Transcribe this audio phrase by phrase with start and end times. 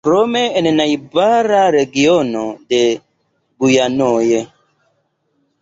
[0.07, 2.81] Krome en najbara regiono de
[3.65, 4.25] Gujanoj.